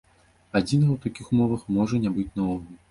Адзінага 0.59 0.91
ў 0.93 0.99
такіх 1.05 1.31
умовах 1.37 1.61
можа 1.79 2.03
не 2.09 2.19
быць 2.19 2.31
наогул. 2.41 2.77